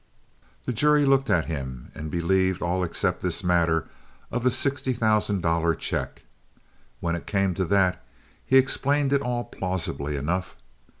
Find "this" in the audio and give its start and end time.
3.21-3.43